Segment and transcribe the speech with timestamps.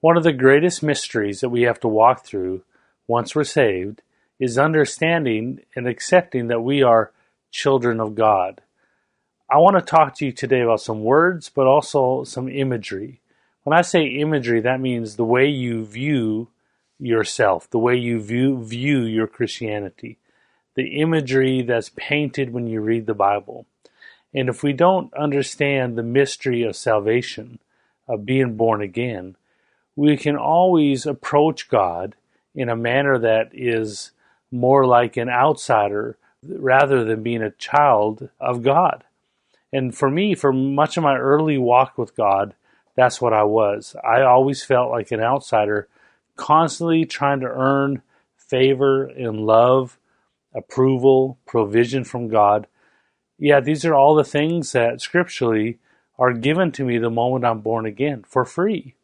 [0.00, 2.62] One of the greatest mysteries that we have to walk through
[3.08, 4.02] once we're saved
[4.38, 7.12] is understanding and accepting that we are
[7.50, 8.60] children of God.
[9.50, 13.20] I want to talk to you today about some words, but also some imagery.
[13.62, 16.48] When I say imagery, that means the way you view
[16.98, 20.18] yourself, the way you view, view your Christianity,
[20.74, 23.66] the imagery that's painted when you read the Bible.
[24.34, 27.60] And if we don't understand the mystery of salvation,
[28.06, 29.36] of being born again,
[29.96, 32.14] we can always approach God
[32.54, 34.12] in a manner that is
[34.52, 39.04] more like an outsider rather than being a child of God.
[39.72, 42.54] And for me, for much of my early walk with God,
[42.94, 43.96] that's what I was.
[44.04, 45.88] I always felt like an outsider,
[46.36, 48.02] constantly trying to earn
[48.36, 49.98] favor and love,
[50.54, 52.66] approval, provision from God.
[53.38, 55.78] Yeah, these are all the things that scripturally
[56.18, 58.94] are given to me the moment I'm born again for free.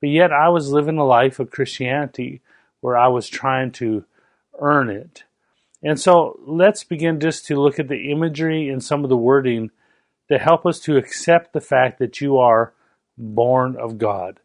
[0.00, 2.40] But yet I was living a life of Christianity
[2.80, 4.04] where I was trying to
[4.60, 5.24] earn it.
[5.82, 9.70] And so let's begin just to look at the imagery and some of the wording
[10.28, 12.72] to help us to accept the fact that you are
[13.16, 14.40] born of God.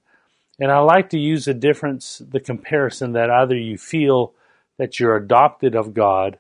[0.60, 4.34] And I like to use the difference, the comparison that either you feel
[4.78, 6.38] that you're adopted of God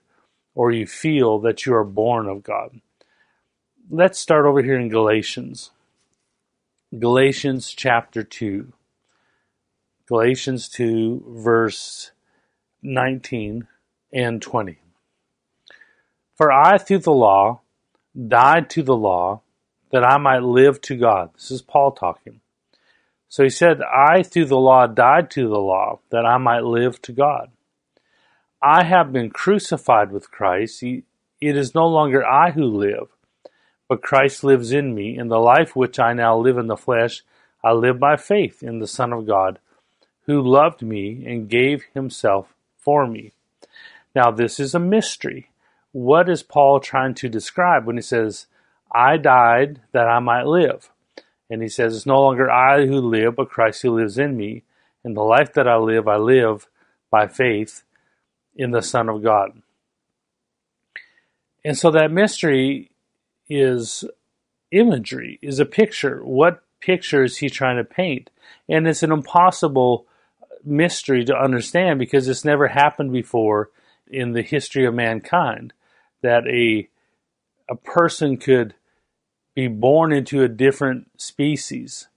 [0.55, 2.79] or you feel that you are born of God.
[3.89, 5.71] Let's start over here in Galatians.
[6.97, 8.71] Galatians chapter 2.
[10.07, 12.11] Galatians 2, verse
[12.81, 13.67] 19
[14.11, 14.77] and 20.
[16.35, 17.61] For I, through the law,
[18.27, 19.41] died to the law
[19.91, 21.29] that I might live to God.
[21.33, 22.41] This is Paul talking.
[23.29, 27.01] So he said, I through the law died to the law that I might live
[27.03, 27.51] to God.
[28.61, 30.83] I have been crucified with Christ.
[30.83, 31.03] It
[31.41, 33.07] is no longer I who live,
[33.87, 35.17] but Christ lives in me.
[35.17, 37.23] In the life which I now live in the flesh,
[37.63, 39.59] I live by faith in the Son of God,
[40.25, 43.33] who loved me and gave himself for me.
[44.15, 45.49] Now, this is a mystery.
[45.91, 48.47] What is Paul trying to describe when he says,
[48.91, 50.89] I died that I might live.
[51.49, 54.63] And he says, It's no longer I who live, but Christ who lives in me.
[55.03, 56.67] And the life that I live, I live
[57.09, 57.83] by faith
[58.55, 59.61] in the Son of God.
[61.65, 62.91] And so that mystery
[63.49, 64.05] is
[64.71, 66.23] imagery, is a picture.
[66.23, 68.29] What picture is he trying to paint?
[68.67, 70.05] And it's an impossible
[70.63, 73.69] mystery to understand because it's never happened before
[74.07, 75.73] in the history of mankind
[76.21, 76.89] that a
[77.69, 78.75] a person could
[79.55, 82.07] be born into a different species.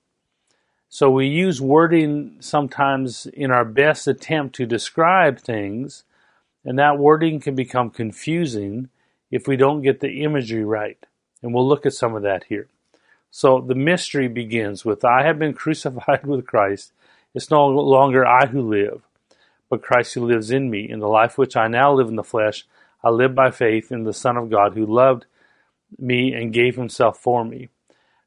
[0.88, 6.04] So we use wording sometimes in our best attempt to describe things,
[6.64, 8.88] and that wording can become confusing
[9.30, 10.98] if we don't get the imagery right.
[11.42, 12.68] And we'll look at some of that here.
[13.30, 16.92] So the mystery begins with I have been crucified with Christ.
[17.36, 19.02] It's no longer I who live,
[19.68, 20.88] but Christ who lives in me.
[20.88, 22.66] In the life which I now live in the flesh,
[23.04, 25.26] I live by faith in the Son of God who loved
[25.98, 27.68] me and gave himself for me.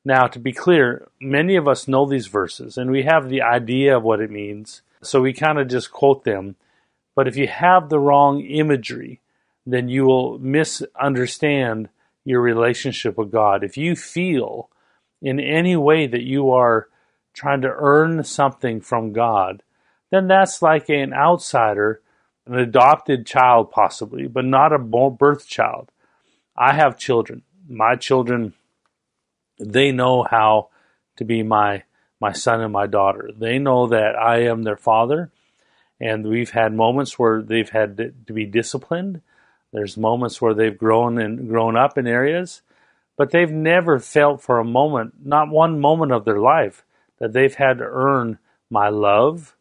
[0.05, 3.97] Now, to be clear, many of us know these verses and we have the idea
[3.97, 6.55] of what it means, so we kind of just quote them.
[7.15, 9.21] But if you have the wrong imagery,
[9.65, 11.89] then you will misunderstand
[12.25, 13.63] your relationship with God.
[13.63, 14.69] If you feel
[15.19, 16.89] in any way that you are
[17.39, 19.63] trying to earn something from God,
[20.11, 22.01] then that's like an outsider,
[22.45, 25.91] an adopted child possibly, but not a birth child.
[26.57, 28.53] I have children my children,
[29.59, 30.69] they know how
[31.17, 31.83] to be my
[32.19, 33.29] my son and my daughter.
[33.37, 35.31] They know that I am their father,
[36.01, 37.95] and we've had moments where they've had
[38.27, 39.21] to be disciplined.
[39.71, 42.61] There's moments where they've grown and grown up in areas,
[43.15, 46.83] but they've never felt for a moment, not one moment of their life,
[47.19, 49.55] that they've had to earn my love,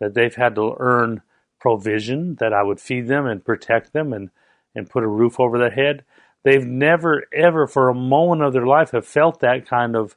[0.00, 1.22] that they've had to earn
[1.60, 4.30] provision, that I would feed them and protect them and,
[4.74, 6.04] and put a roof over their head.
[6.42, 10.16] They've never, ever, for a moment of their life, have felt that kind of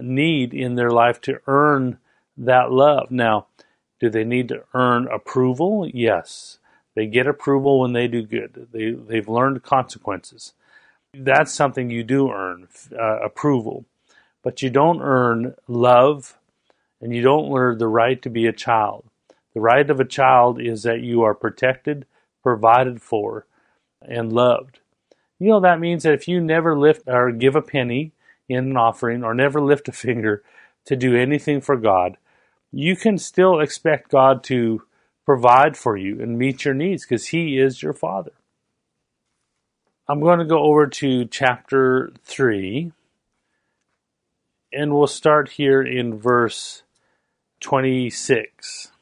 [0.00, 1.98] need in their life to earn
[2.36, 3.10] that love.
[3.10, 3.46] Now,
[4.00, 5.88] do they need to earn approval?
[5.92, 6.58] Yes.
[6.96, 8.68] They get approval when they do good.
[8.72, 10.54] They, they've learned consequences.
[11.14, 13.84] That's something you do earn uh, approval.
[14.42, 16.38] But you don't earn love
[17.00, 19.04] and you don't learn the right to be a child.
[19.54, 22.06] The right of a child is that you are protected,
[22.42, 23.46] provided for,
[24.00, 24.80] and loved.
[25.38, 28.12] You know, that means that if you never lift or give a penny
[28.48, 30.42] in an offering or never lift a finger
[30.86, 32.16] to do anything for God,
[32.72, 34.82] you can still expect God to
[35.24, 38.32] provide for you and meet your needs because He is your Father.
[40.08, 42.92] I'm going to go over to chapter 3
[44.72, 46.82] and we'll start here in verse
[47.60, 48.92] 26.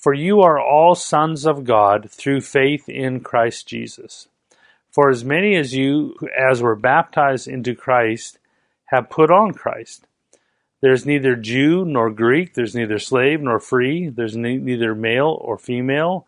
[0.00, 4.28] For you are all sons of God through faith in Christ Jesus.
[4.90, 8.38] For as many as you as were baptized into Christ
[8.86, 10.06] have put on Christ.
[10.80, 15.58] There's neither Jew nor Greek, there's neither slave nor free, there's ne- neither male or
[15.58, 16.26] female,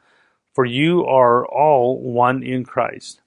[0.52, 3.20] for you are all one in Christ.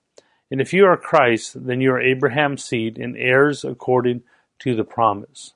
[0.51, 4.23] And if you are Christ, then you are Abraham's seed and heirs according
[4.63, 5.53] to the promise.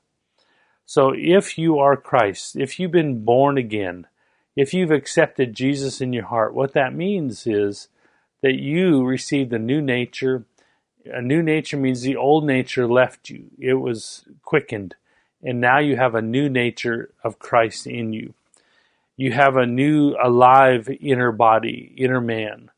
[0.85, 4.07] So if you are Christ, if you've been born again,
[4.55, 7.89] if you've accepted Jesus in your heart, what that means is
[8.41, 10.45] that you received a new nature.
[11.05, 14.95] A new nature means the old nature left you, it was quickened,
[15.41, 18.33] and now you have a new nature of Christ in you.
[19.15, 22.71] You have a new, alive inner body, inner man.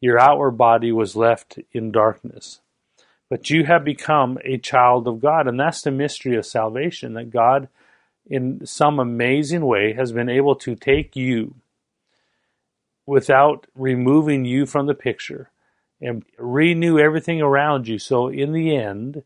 [0.00, 2.60] Your outward body was left in darkness.
[3.30, 7.30] But you have become a child of God, and that's the mystery of salvation that
[7.30, 7.68] God
[8.28, 11.54] in some amazing way, has been able to take you
[13.06, 15.50] without removing you from the picture
[16.00, 17.98] and renew everything around you.
[17.98, 19.22] So, in the end,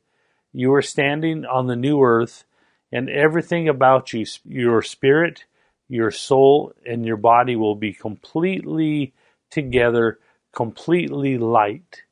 [0.53, 2.45] you are standing on the new earth,
[2.93, 5.45] and everything about you, your spirit,
[5.89, 9.15] your soul, and your body will be completely
[9.51, 10.19] together,
[10.53, 12.03] completely light.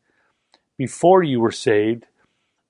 [0.80, 2.06] Before you were saved,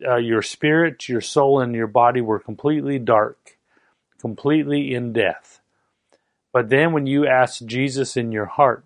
[0.04, 3.56] uh, your spirit, your soul, and your body were completely dark
[4.20, 5.60] completely in death.
[6.52, 8.84] But then when you ask Jesus in your heart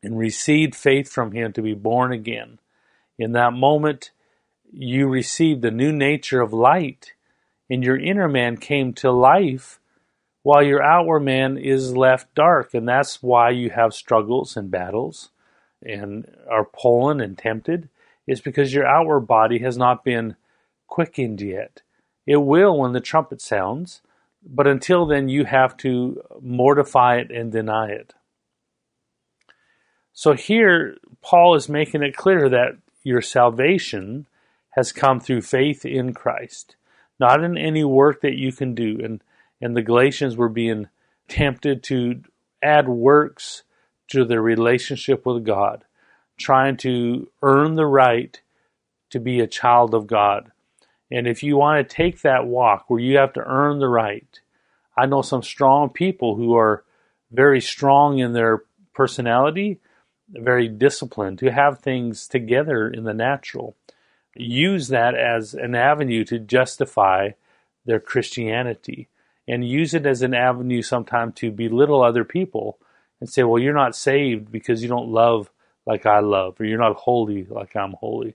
[0.00, 2.60] and receive faith from Him to be born again,
[3.18, 4.12] in that moment
[4.72, 7.14] you receive the new nature of light,
[7.68, 9.80] and your inner man came to life
[10.44, 12.74] while your outward man is left dark.
[12.74, 15.30] And that's why you have struggles and battles
[15.82, 17.88] and are pulling and tempted,
[18.26, 20.36] is because your outward body has not been
[20.86, 21.82] quickened yet.
[22.26, 24.00] It will when the trumpet sounds,
[24.46, 28.14] but until then, you have to mortify it and deny it.
[30.12, 34.26] So here, Paul is making it clear that your salvation
[34.70, 36.76] has come through faith in Christ,
[37.18, 38.98] not in any work that you can do.
[39.02, 39.22] And,
[39.60, 40.88] and the Galatians were being
[41.28, 42.22] tempted to
[42.62, 43.62] add works
[44.08, 45.84] to their relationship with God,
[46.38, 48.40] trying to earn the right
[49.10, 50.50] to be a child of God.
[51.10, 54.40] And if you want to take that walk where you have to earn the right,
[54.96, 56.84] I know some strong people who are
[57.30, 58.62] very strong in their
[58.94, 59.80] personality,
[60.28, 63.76] very disciplined, who have things together in the natural,
[64.34, 67.30] use that as an avenue to justify
[67.84, 69.08] their Christianity
[69.46, 72.78] and use it as an avenue sometimes to belittle other people
[73.20, 75.50] and say, well, you're not saved because you don't love
[75.86, 78.34] like I love, or you're not holy like I'm holy.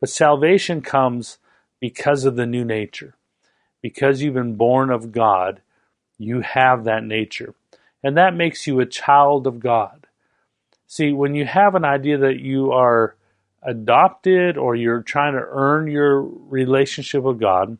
[0.00, 1.38] But salvation comes
[1.80, 3.14] because of the new nature.
[3.82, 5.60] Because you've been born of God,
[6.18, 7.54] you have that nature.
[8.02, 10.06] And that makes you a child of God.
[10.86, 13.16] See, when you have an idea that you are
[13.62, 17.78] adopted or you're trying to earn your relationship with God,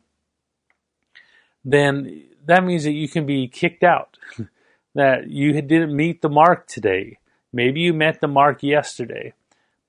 [1.63, 4.17] then that means that you can be kicked out.
[4.95, 7.19] that you didn't meet the mark today.
[7.57, 9.33] Maybe you met the mark yesterday,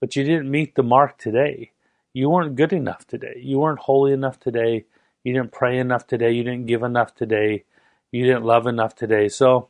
[0.00, 1.72] but you didn't meet the mark today.
[2.14, 3.42] You weren't good enough today.
[3.42, 4.86] You weren't holy enough today.
[5.22, 6.32] You didn't pray enough today.
[6.32, 7.64] You didn't give enough today.
[8.10, 9.28] You didn't love enough today.
[9.28, 9.68] So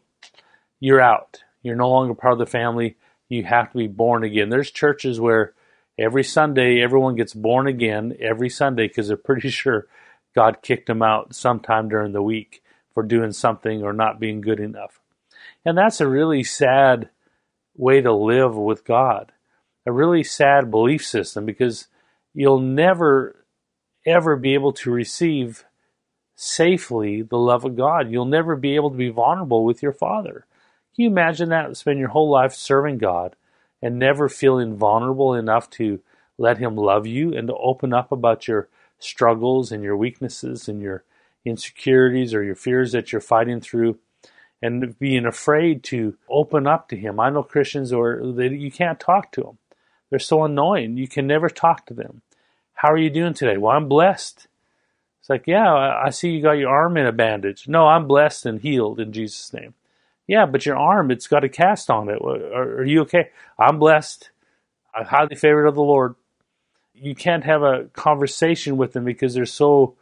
[0.79, 1.43] you're out.
[1.65, 2.97] You're no longer part of the family.
[3.29, 4.49] You have to be born again.
[4.49, 5.55] There's churches where
[5.99, 9.89] every Sunday everyone gets born again every Sunday because they're pretty sure
[10.37, 12.63] God kicked them out sometime during the week
[12.95, 15.01] for doing something or not being good enough.
[15.65, 17.11] And that's a really sad
[17.79, 19.33] way to live with God.
[19.87, 21.87] A really sad belief system because
[22.35, 23.47] you'll never
[24.05, 25.65] ever be able to receive
[26.35, 28.11] safely the love of God.
[28.11, 30.47] You'll never be able to be vulnerable with your Father.
[30.95, 31.77] Can you imagine that?
[31.77, 33.37] Spend your whole life serving God
[33.83, 36.01] and never feeling vulnerable enough to
[36.37, 38.69] let Him love you and to open up about your
[38.99, 41.05] struggles and your weaknesses and your
[41.45, 43.99] insecurities or your fears that you're fighting through
[44.61, 47.21] and being afraid to open up to Him.
[47.21, 49.59] I know Christians or you can't talk to them.
[50.11, 50.97] They're so annoying.
[50.97, 52.23] You can never talk to them.
[52.75, 53.57] How are you doing today?
[53.57, 54.47] Well, I'm blessed.
[55.21, 57.69] It's like, yeah, I see you got your arm in a bandage.
[57.69, 59.75] No, I'm blessed and healed in Jesus' name.
[60.27, 62.21] Yeah, but your arm, it's got a cast on it.
[62.23, 63.31] Are, are you okay?
[63.59, 64.31] I'm blessed.
[64.95, 66.15] I'm highly favored of the Lord.
[66.95, 69.97] You can't have a conversation with them because they're so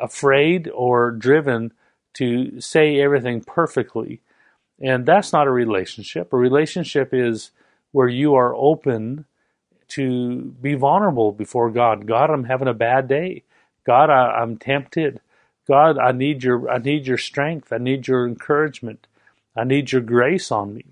[0.00, 1.72] afraid or driven
[2.14, 4.20] to say everything perfectly.
[4.80, 6.32] And that's not a relationship.
[6.32, 7.50] A relationship is
[7.92, 9.24] where you are open
[9.88, 12.06] to be vulnerable before God.
[12.06, 13.44] God, I'm having a bad day.
[13.86, 15.20] God, I, am tempted.
[15.68, 17.72] God, I need your I need your strength.
[17.72, 19.06] I need your encouragement.
[19.56, 20.84] I need your grace on me.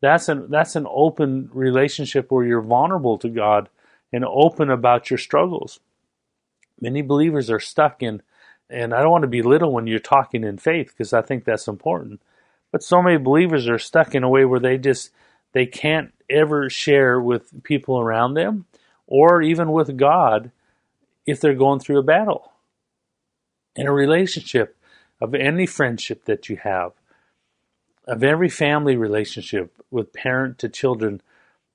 [0.00, 3.68] That's an that's an open relationship where you're vulnerable to God
[4.12, 5.80] and open about your struggles.
[6.80, 8.22] Many believers are stuck in
[8.70, 11.68] and I don't want to belittle when you're talking in faith because I think that's
[11.68, 12.20] important.
[12.70, 15.10] But so many believers are stuck in a way where they just
[15.52, 18.66] they can't ever share with people around them
[19.06, 20.50] or even with God
[21.26, 22.52] if they're going through a battle.
[23.74, 24.76] In a relationship
[25.20, 26.92] of any friendship that you have,
[28.06, 31.22] of every family relationship with parent to children,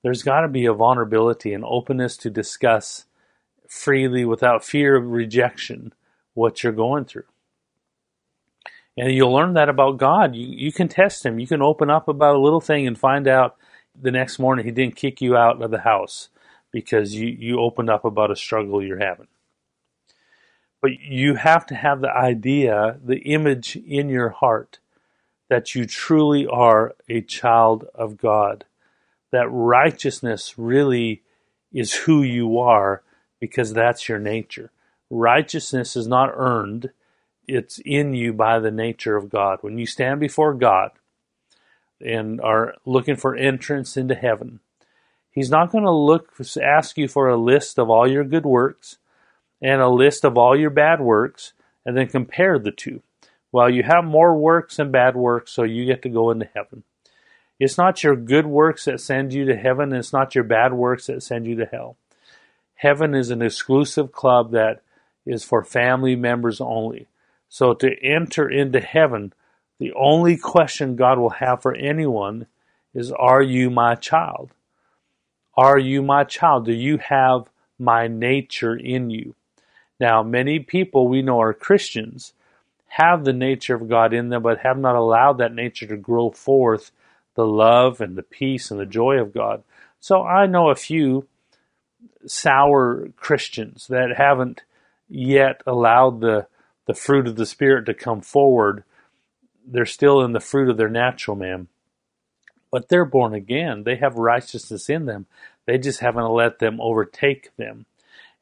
[0.02, 3.06] there's got to be a vulnerability and openness to discuss
[3.68, 5.92] freely without fear of rejection
[6.34, 7.24] what you're going through.
[8.96, 10.34] And you'll learn that about God.
[10.36, 11.38] You, you can test Him.
[11.38, 13.56] You can open up about a little thing and find out
[14.00, 16.28] the next morning He didn't kick you out of the house
[16.70, 19.28] because you, you opened up about a struggle you're having.
[20.80, 24.80] But you have to have the idea, the image in your heart
[25.48, 28.64] that you truly are a child of God.
[29.30, 31.22] That righteousness really
[31.72, 33.02] is who you are
[33.40, 34.70] because that's your nature.
[35.14, 36.90] Righteousness is not earned,
[37.46, 39.58] it's in you by the nature of God.
[39.60, 40.90] When you stand before God
[42.00, 44.58] and are looking for entrance into heaven,
[45.30, 48.98] He's not going to look ask you for a list of all your good works
[49.62, 51.52] and a list of all your bad works
[51.86, 53.00] and then compare the two.
[53.52, 56.82] Well, you have more works and bad works, so you get to go into heaven.
[57.60, 61.06] It's not your good works that send you to heaven, it's not your bad works
[61.06, 61.96] that send you to hell.
[62.74, 64.82] Heaven is an exclusive club that
[65.26, 67.06] is for family members only.
[67.48, 69.32] So to enter into heaven,
[69.78, 72.46] the only question God will have for anyone
[72.94, 74.50] is Are you my child?
[75.56, 76.66] Are you my child?
[76.66, 79.34] Do you have my nature in you?
[80.00, 82.32] Now, many people we know are Christians
[82.88, 86.30] have the nature of God in them, but have not allowed that nature to grow
[86.30, 86.90] forth
[87.34, 89.62] the love and the peace and the joy of God.
[89.98, 91.26] So I know a few
[92.26, 94.62] sour Christians that haven't
[95.08, 96.46] yet allowed the
[96.86, 98.84] the fruit of the spirit to come forward.
[99.66, 101.68] They're still in the fruit of their natural man.
[102.70, 103.84] But they're born again.
[103.84, 105.26] They have righteousness in them.
[105.66, 107.86] They just haven't let them overtake them.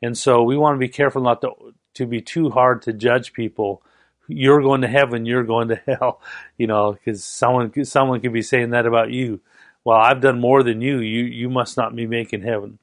[0.02, 1.52] And so we want to be careful not to
[1.94, 3.82] to be too hard to judge people.
[4.28, 6.20] You're going to heaven, you're going to hell,
[6.58, 9.40] you know, because someone someone could be saying that about you.
[9.84, 10.98] Well, I've done more than you.
[11.00, 12.78] You you must not be making heaven.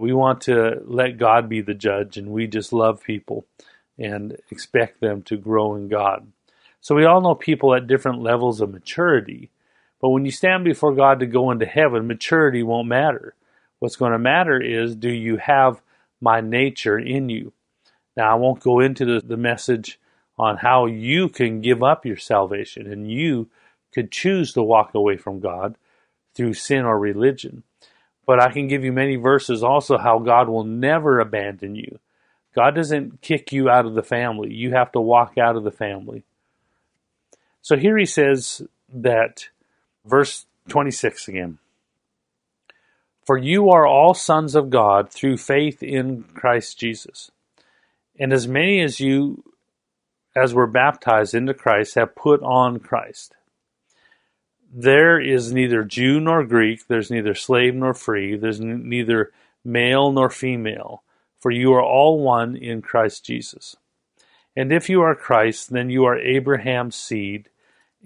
[0.00, 3.46] We want to let God be the judge, and we just love people
[3.98, 6.32] and expect them to grow in God.
[6.80, 9.50] So we all know people at different levels of maturity.
[10.00, 13.34] But when you stand before God to go into heaven, maturity won't matter.
[13.78, 15.82] What's going to matter is do you have
[16.20, 17.52] my nature in you?
[18.16, 20.00] Now, I won't go into the, the message
[20.38, 23.50] on how you can give up your salvation and you
[23.92, 25.76] could choose to walk away from God
[26.34, 27.62] through sin or religion.
[28.30, 31.98] But I can give you many verses also how God will never abandon you.
[32.54, 34.54] God doesn't kick you out of the family.
[34.54, 36.22] You have to walk out of the family.
[37.60, 38.62] So here he says
[38.94, 39.48] that,
[40.04, 41.58] verse 26 again.
[43.26, 47.32] For you are all sons of God through faith in Christ Jesus.
[48.16, 49.42] And as many as you
[50.36, 53.34] as were baptized into Christ have put on Christ.
[54.72, 59.32] There is neither Jew nor Greek, there's neither slave nor free, there's n- neither
[59.64, 61.02] male nor female,
[61.40, 63.76] for you are all one in Christ Jesus.
[64.56, 67.48] And if you are Christ, then you are Abraham's seed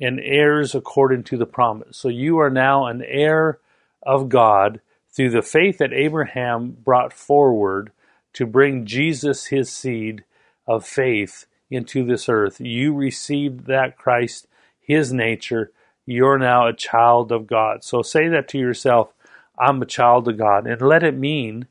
[0.00, 1.96] and heirs according to the promise.
[1.96, 3.58] So you are now an heir
[4.02, 4.80] of God
[5.10, 7.92] through the faith that Abraham brought forward
[8.34, 10.24] to bring Jesus, his seed
[10.66, 12.60] of faith, into this earth.
[12.60, 14.46] You received that Christ,
[14.80, 15.72] his nature.
[16.06, 17.84] You're now a child of God.
[17.84, 19.12] So say that to yourself
[19.58, 20.66] I'm a child of God.
[20.66, 21.66] And let it mean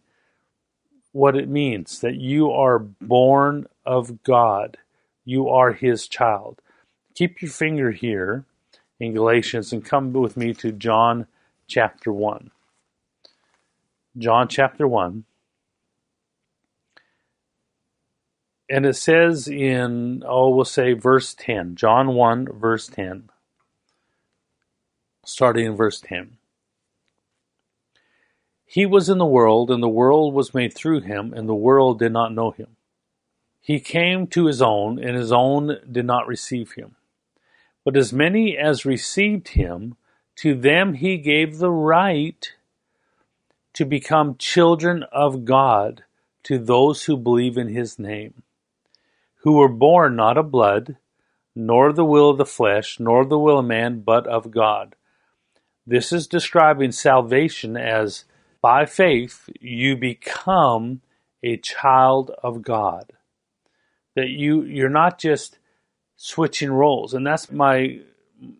[1.11, 4.77] what it means that you are born of God.
[5.25, 6.61] You are his child.
[7.15, 8.45] Keep your finger here
[8.99, 11.27] in Galatians and come with me to John
[11.67, 12.51] chapter 1.
[14.17, 15.25] John chapter 1.
[18.69, 23.29] And it says in, oh, we'll say verse 10, John 1, verse 10,
[25.24, 26.38] starting in verse 10.
[28.65, 32.00] He was in the world, and the world was made through him, and the world
[32.00, 32.75] did not know him.
[33.62, 36.96] He came to his own, and his own did not receive him.
[37.86, 39.96] But as many as received him,
[40.38, 42.51] to them he gave the right
[43.74, 46.03] to become children of God
[46.44, 48.44] to those who believe in his name,
[49.44, 50.98] who were born not of blood,
[51.56, 54.96] nor the will of the flesh, nor the will of man, but of God.
[55.85, 58.23] This is describing salvation as
[58.61, 61.01] by faith you become
[61.43, 63.11] a child of God.
[64.15, 65.59] That you you're not just
[66.15, 67.13] switching roles.
[67.13, 67.99] And that's my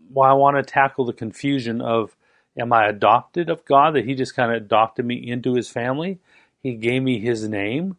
[0.10, 2.16] why I want to tackle the confusion of
[2.58, 6.20] am I adopted of God that he just kind of adopted me into his family?
[6.62, 7.96] He gave me his name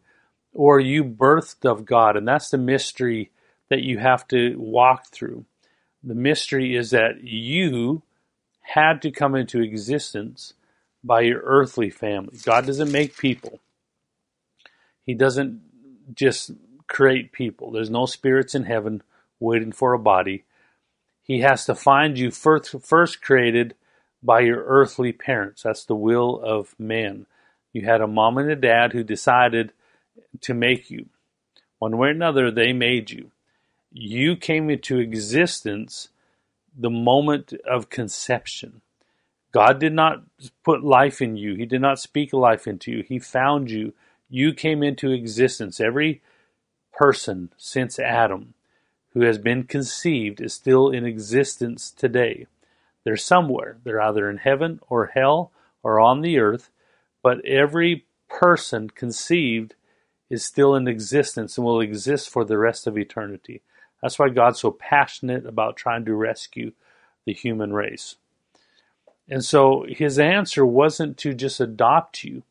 [0.53, 3.31] or you birthed of God and that's the mystery
[3.69, 5.45] that you have to walk through.
[6.03, 8.03] The mystery is that you
[8.73, 10.53] had to come into existence
[11.03, 12.37] by your earthly family.
[12.43, 13.59] God doesn't make people.
[15.05, 15.61] He doesn't
[16.15, 16.51] just
[16.87, 17.71] create people.
[17.71, 19.03] There's no spirits in heaven
[19.39, 20.45] waiting for a body.
[21.21, 23.75] He has to find you first, first created
[24.23, 25.63] by your earthly parents.
[25.63, 27.27] That's the will of man.
[27.71, 29.73] You had a mom and a dad who decided
[30.41, 31.07] to make you.
[31.77, 33.31] One way or another, they made you.
[33.91, 36.09] You came into existence
[36.77, 38.81] the moment of conception.
[39.51, 40.23] God did not
[40.63, 41.55] put life in you.
[41.55, 43.03] He did not speak life into you.
[43.07, 43.93] He found you.
[44.29, 45.79] You came into existence.
[45.79, 46.21] Every
[46.91, 48.53] person since Adam
[49.15, 52.47] who has been conceived is still in existence today.
[53.05, 53.77] They're somewhere.
[53.83, 55.51] They're either in heaven or hell
[55.81, 56.69] or on the earth,
[57.23, 59.75] but every person conceived
[60.29, 63.61] is still in existence and will exist for the rest of eternity.
[64.05, 66.73] That's why God's so passionate about trying to rescue
[67.25, 68.17] the human race.
[69.27, 72.43] And so his answer wasn't to just adopt you,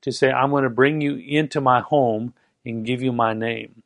[0.00, 2.34] to say, I'm going to bring you into my home
[2.64, 3.84] and give you my name.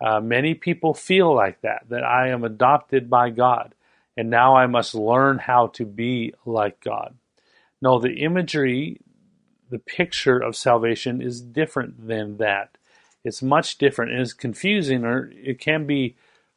[0.00, 3.74] Uh, many people feel like that, that I am adopted by God,
[4.16, 7.14] and now I must learn how to be like God.
[7.82, 9.02] No, the imagery,
[9.68, 12.78] the picture of salvation is different than that.
[13.22, 16.16] It's much different and it's confusing, or it can be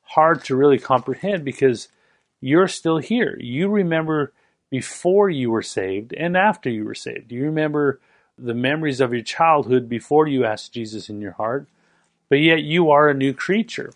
[0.10, 1.90] hard to really comprehend because
[2.42, 3.38] you're still here.
[3.40, 4.34] You remember
[4.70, 7.31] before you were saved and after you were saved.
[7.31, 8.00] You remember
[8.38, 11.68] the memories of your childhood before you asked Jesus in your heart?
[12.29, 13.94] But yet you are a new creature.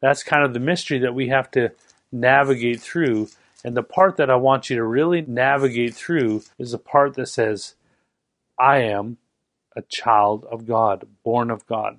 [0.00, 1.70] That's kind of the mystery that we have to
[2.10, 3.28] navigate through.
[3.64, 7.26] And the part that I want you to really navigate through is the part that
[7.26, 7.74] says,
[8.58, 9.18] I am
[9.76, 11.98] a child of God, born of God.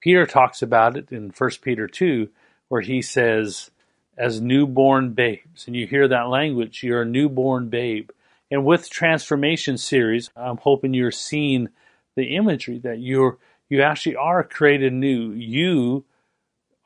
[0.00, 2.28] Peter talks about it in 1 Peter 2,
[2.68, 3.70] where he says,
[4.16, 5.66] as newborn babes.
[5.66, 8.10] And you hear that language, you're a newborn babe.
[8.50, 11.68] And with Transformation series, I'm hoping you're seeing
[12.14, 15.32] the imagery that you're you actually are created new.
[15.32, 16.04] You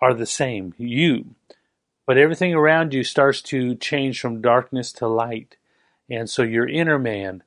[0.01, 1.35] are the same, you.
[2.07, 5.59] But everything around you starts to change from darkness to light.
[6.09, 7.43] And so your inner man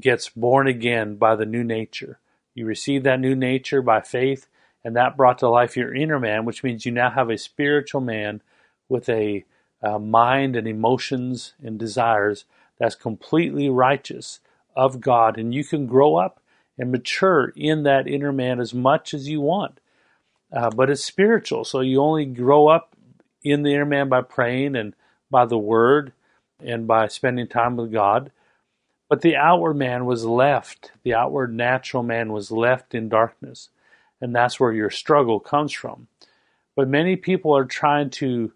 [0.00, 2.18] gets born again by the new nature.
[2.54, 4.46] You receive that new nature by faith,
[4.84, 8.00] and that brought to life your inner man, which means you now have a spiritual
[8.00, 8.40] man
[8.88, 9.44] with a,
[9.82, 12.44] a mind and emotions and desires
[12.78, 14.40] that's completely righteous
[14.76, 15.38] of God.
[15.38, 16.40] And you can grow up
[16.78, 19.80] and mature in that inner man as much as you want.
[20.52, 21.64] Uh, but it's spiritual.
[21.64, 22.96] So you only grow up
[23.42, 24.94] in the inner man by praying and
[25.30, 26.12] by the word
[26.60, 28.30] and by spending time with God.
[29.08, 33.70] But the outward man was left, the outward natural man was left in darkness.
[34.20, 36.08] And that's where your struggle comes from.
[36.74, 38.52] But many people are trying to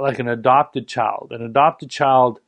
[0.00, 1.28] like an adopted child.
[1.30, 2.40] An adopted child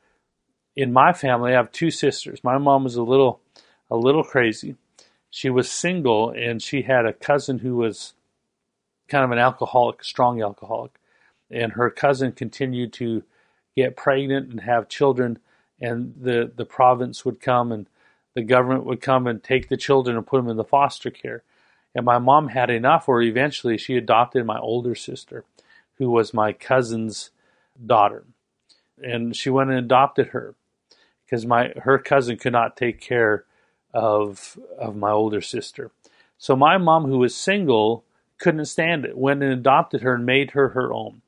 [0.75, 2.43] in my family, I have two sisters.
[2.43, 3.41] My mom was a little
[3.89, 4.75] a little crazy.
[5.29, 8.13] She was single and she had a cousin who was
[9.07, 10.99] kind of an alcoholic, strong alcoholic.
[11.51, 13.23] And her cousin continued to
[13.75, 15.39] get pregnant and have children
[15.81, 17.87] and the, the province would come and
[18.35, 21.43] the government would come and take the children and put them in the foster care.
[21.95, 25.43] And my mom had enough where eventually she adopted my older sister
[25.97, 27.31] who was my cousin's
[27.85, 28.25] daughter.
[29.01, 30.55] And she went and adopted her
[31.25, 33.45] because my her cousin could not take care
[33.93, 35.91] of of my older sister.
[36.37, 38.05] So my mom, who was single,
[38.39, 39.17] couldn't stand it.
[39.17, 41.21] Went and adopted her and made her her own.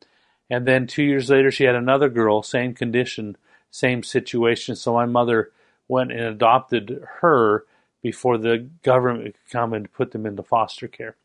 [0.50, 3.38] And then two years later, she had another girl, same condition,
[3.70, 4.76] same situation.
[4.76, 5.52] So my mother
[5.88, 7.66] went and adopted her
[8.02, 11.16] before the government could come and put them into foster care.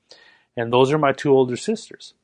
[0.56, 2.14] And those are my two older sisters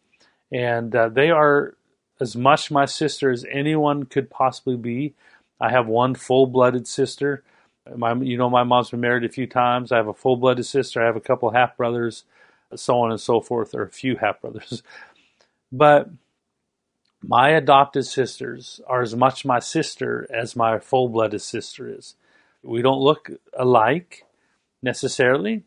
[0.52, 1.74] and uh, they are
[2.20, 5.14] as much my sister as anyone could possibly be.
[5.58, 7.42] I have one full-blooded sister.
[7.96, 9.90] My, you know, my mom's been married a few times.
[9.90, 11.02] I have a full-blooded sister.
[11.02, 12.24] I have a couple half brothers,
[12.76, 14.82] so on and so forth, or a few half brothers.
[15.74, 16.10] But
[17.22, 22.14] my adopted sisters are as much my sister as my full-blooded sister is.
[22.62, 24.26] We don't look alike
[24.82, 25.64] necessarily,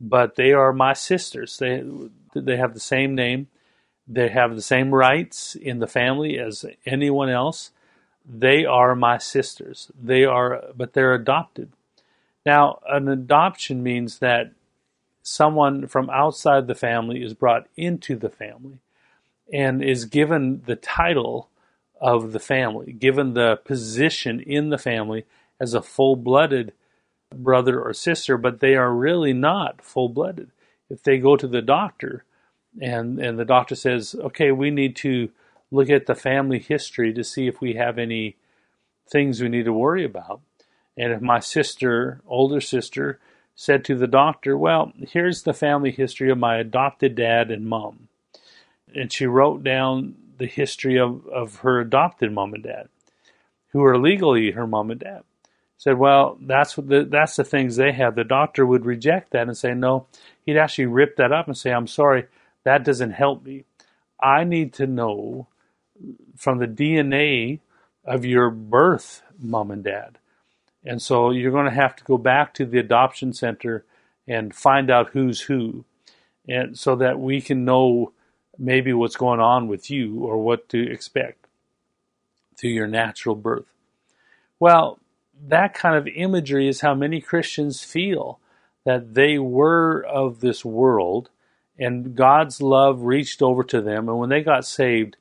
[0.00, 1.58] but they are my sisters.
[1.58, 1.82] They
[2.34, 3.48] They have the same name.
[4.06, 7.72] They have the same rights in the family as anyone else.
[8.26, 9.90] They are my sisters.
[10.00, 11.72] They are, but they're adopted.
[12.46, 14.52] Now, an adoption means that
[15.22, 18.78] someone from outside the family is brought into the family
[19.52, 21.50] and is given the title
[22.00, 25.26] of the family, given the position in the family
[25.60, 26.72] as a full blooded
[27.34, 30.50] brother or sister, but they are really not full blooded.
[30.90, 32.24] If they go to the doctor
[32.80, 35.30] and, and the doctor says, okay, we need to
[35.70, 38.36] look at the family history to see if we have any
[39.10, 40.40] things we need to worry about.
[40.96, 43.18] And if my sister, older sister,
[43.54, 48.08] said to the doctor, Well, here's the family history of my adopted dad and mom.
[48.94, 52.88] And she wrote down the history of, of her adopted mom and dad,
[53.72, 55.22] who are legally her mom and dad.
[55.78, 58.14] Said, Well, that's the, that's the things they have.
[58.14, 60.06] The doctor would reject that and say, No,
[60.44, 62.26] he'd actually rip that up and say, I'm sorry,
[62.64, 63.64] that doesn't help me.
[64.20, 65.46] I need to know
[66.36, 67.60] from the DNA
[68.04, 70.18] of your birth, mom and dad.
[70.84, 73.84] And so you're going to have to go back to the adoption center
[74.26, 75.84] and find out who's who.
[76.48, 78.12] And so that we can know
[78.58, 81.46] maybe what's going on with you or what to expect
[82.56, 83.66] through your natural birth.
[84.58, 84.98] Well,
[85.46, 88.40] that kind of imagery is how many Christians feel
[88.84, 91.30] that they were of this world
[91.78, 94.08] and God's love reached over to them.
[94.08, 95.16] And when they got saved,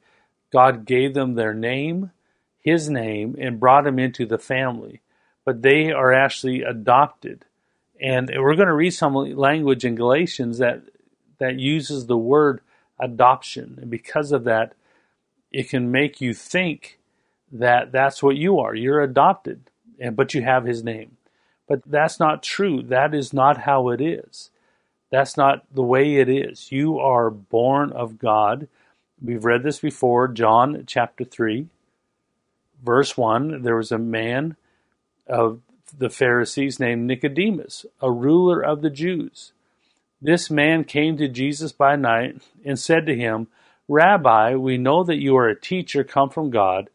[0.51, 2.11] God gave them their name,
[2.59, 5.01] His name, and brought them into the family
[5.47, 7.45] but they are actually adopted.
[8.01, 10.83] And we're going to read some language in Galatians that
[11.39, 12.59] that uses the word
[12.99, 14.73] adoption, and because of that,
[15.49, 16.99] it can make you think
[17.49, 18.75] that that's what you are.
[18.75, 19.69] You're adopted,
[20.13, 21.17] but you have His name.
[21.67, 22.81] But that's not true.
[22.81, 24.51] That is not how it is.
[25.09, 26.71] That's not the way it is.
[26.71, 28.67] You are born of God.
[29.21, 31.67] We've read this before, John chapter 3,
[32.83, 33.63] verse 1.
[33.63, 34.55] There was a man
[35.27, 35.61] of
[35.97, 39.53] the Pharisees named Nicodemus, a ruler of the Jews.
[40.21, 43.47] This man came to Jesus by night and said to him,
[43.87, 46.89] Rabbi, we know that you are a teacher come from God,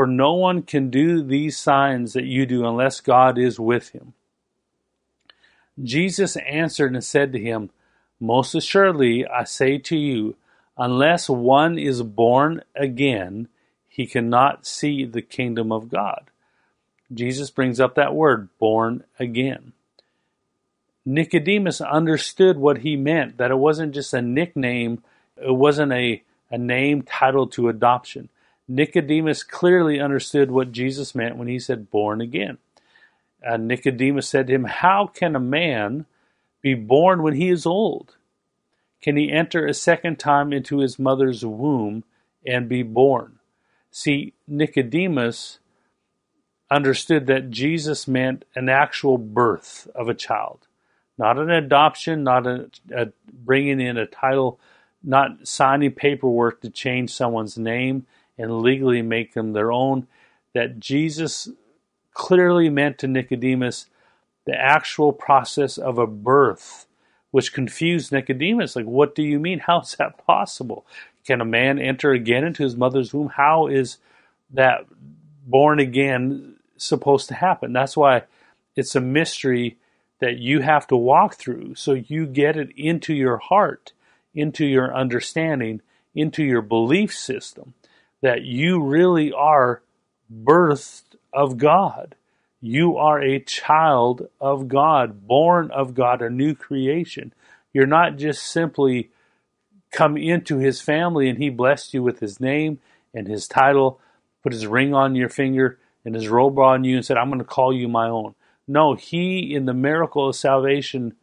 [0.00, 4.14] for no one can do these signs that you do unless God is with him.
[5.78, 7.68] Jesus answered and said to him,
[8.18, 10.36] Most assuredly, I say to you,
[10.78, 13.48] unless one is born again,
[13.88, 16.30] he cannot see the kingdom of God.
[17.12, 19.74] Jesus brings up that word, born again.
[21.04, 25.02] Nicodemus understood what he meant, that it wasn't just a nickname,
[25.36, 28.30] it wasn't a, a name titled to adoption.
[28.70, 32.58] Nicodemus clearly understood what Jesus meant when he said born again.
[33.44, 36.06] Uh, Nicodemus said to him, How can a man
[36.62, 38.14] be born when he is old?
[39.02, 42.04] Can he enter a second time into his mother's womb
[42.46, 43.40] and be born?
[43.90, 45.58] See, Nicodemus
[46.70, 50.68] understood that Jesus meant an actual birth of a child,
[51.18, 54.60] not an adoption, not a, a bringing in a title,
[55.02, 58.06] not signing paperwork to change someone's name
[58.40, 60.06] and legally make them their own.
[60.54, 61.48] That Jesus
[62.14, 63.86] clearly meant to Nicodemus
[64.46, 66.86] the actual process of a birth,
[67.30, 68.74] which confused Nicodemus.
[68.74, 69.58] Like, what do you mean?
[69.66, 70.86] How is that possible?
[71.26, 73.28] Can a man enter again into his mother's womb?
[73.28, 73.98] How is
[74.52, 74.86] that
[75.46, 77.72] born again supposed to happen.
[77.72, 78.24] That's why
[78.76, 79.76] it's a mystery
[80.20, 83.92] that you have to walk through so you get it into your heart,
[84.34, 85.80] into your understanding,
[86.14, 87.74] into your belief system
[88.22, 89.82] that you really are
[90.32, 92.14] birthed of God.
[92.60, 97.32] You are a child of God, born of God, a new creation.
[97.72, 99.10] You're not just simply
[99.90, 102.78] come into his family and he blessed you with his name
[103.14, 104.00] and his title,
[104.42, 107.40] put his ring on your finger, and his robe on you and said, I'm going
[107.40, 108.34] to call you my own.
[108.66, 111.14] No, he, in the miracle of salvation,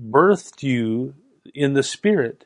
[0.00, 1.14] birthed you
[1.54, 2.44] in the Spirit,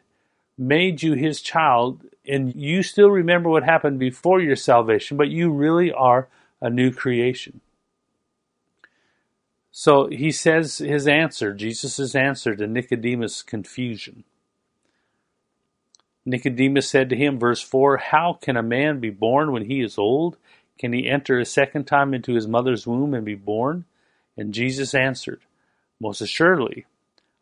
[0.57, 5.51] made you his child, and you still remember what happened before your salvation, but you
[5.51, 6.29] really are
[6.61, 7.61] a new creation.
[9.73, 14.25] So he says his answer, Jesus' answer to Nicodemus' confusion.
[16.25, 19.99] Nicodemus said to him, verse 4 How can a man be born when he is
[19.99, 20.37] old?
[20.79, 23.85] Can he enter a second time into his mother's womb and be born?
[24.37, 25.41] And Jesus answered,
[26.01, 26.87] Most assuredly,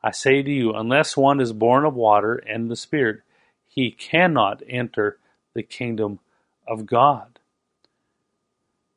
[0.03, 3.21] I say to you, unless one is born of water and the Spirit,
[3.71, 5.19] he cannot enter
[5.55, 6.19] the kingdom
[6.67, 7.39] of God.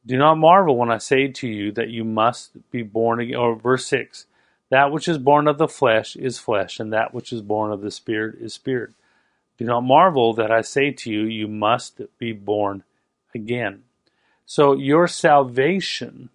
[0.05, 3.37] Do not marvel when I say to you that you must be born again.
[3.37, 4.25] Or verse 6
[4.69, 7.81] That which is born of the flesh is flesh, and that which is born of
[7.81, 8.91] the Spirit is spirit.
[9.59, 12.83] Do not marvel that I say to you, you must be born
[13.35, 13.83] again.
[14.45, 16.29] So your salvation,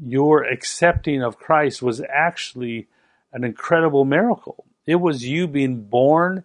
[0.00, 2.86] your accepting of Christ was actually
[3.32, 4.64] an incredible miracle.
[4.86, 6.44] It was you being born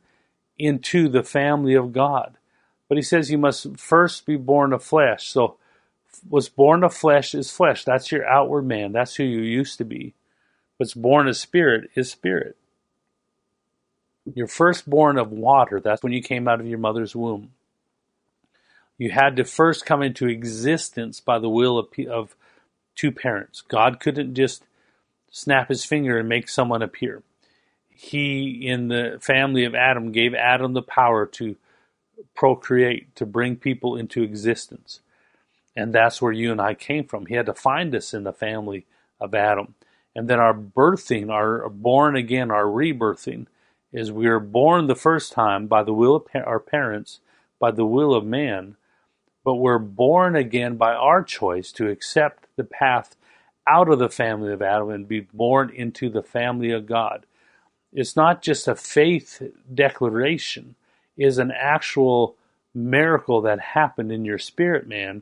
[0.57, 2.37] into the family of God.
[2.87, 5.27] But he says you must first be born of flesh.
[5.27, 5.57] So
[6.27, 7.83] what's born of flesh is flesh.
[7.83, 8.91] That's your outward man.
[8.91, 10.13] That's who you used to be.
[10.77, 12.57] What's born of spirit is spirit.
[14.33, 15.79] You're first born of water.
[15.79, 17.51] That's when you came out of your mother's womb.
[18.97, 22.35] You had to first come into existence by the will of, of
[22.95, 23.61] two parents.
[23.61, 24.63] God couldn't just
[25.31, 27.23] snap his finger and make someone appear.
[27.95, 31.55] He, in the family of Adam, gave Adam the power to
[32.35, 34.99] procreate, to bring people into existence.
[35.75, 37.25] And that's where you and I came from.
[37.25, 38.85] He had to find us in the family
[39.19, 39.75] of Adam.
[40.15, 43.47] And then our birthing, our born again, our rebirthing,
[43.91, 47.19] is we are born the first time by the will of our parents,
[47.59, 48.75] by the will of man,
[49.43, 53.15] but we're born again by our choice to accept the path
[53.67, 57.25] out of the family of Adam and be born into the family of God.
[57.93, 59.41] It's not just a faith
[59.73, 60.75] declaration,
[61.15, 62.35] is an actual
[62.73, 65.21] miracle that happened in your spirit man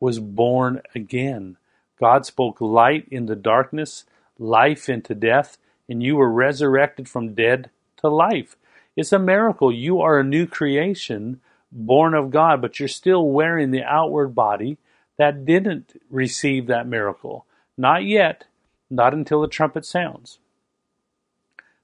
[0.00, 1.56] was born again.
[1.98, 4.04] God spoke light into darkness,
[4.38, 8.56] life into death, and you were resurrected from dead to life.
[8.96, 9.72] It's a miracle.
[9.72, 14.78] You are a new creation born of God, but you're still wearing the outward body
[15.18, 17.46] that didn't receive that miracle.
[17.78, 18.44] Not yet,
[18.90, 20.38] not until the trumpet sounds.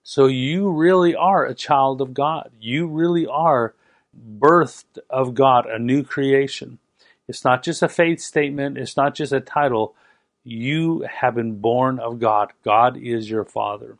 [0.02, 2.50] So you really are a child of God.
[2.60, 3.74] You really are
[4.38, 6.78] birthed of God, a new creation.
[7.28, 9.94] It's not just a faith statement, it's not just a title.
[10.44, 12.52] You have been born of God.
[12.64, 13.96] God is your Father.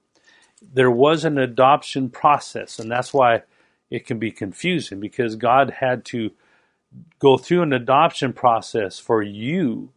[0.75, 3.43] There was an adoption process, and that's why
[3.91, 6.31] it can be confusing because God had to
[7.19, 9.91] go through an adoption process for you.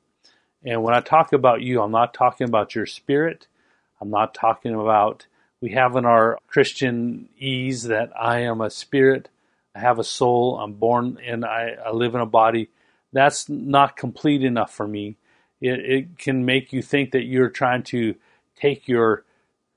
[0.64, 3.48] And when I talk about you, I'm not talking about your spirit.
[4.02, 5.28] I'm not talking about,
[5.66, 9.30] we have in our Christian ease that I am a spirit,
[9.74, 12.70] I have a soul, I'm born and I, I live in a body.
[13.12, 15.18] That's not complete enough for me.
[15.60, 18.14] It, it can make you think that you're trying to
[18.56, 19.24] take your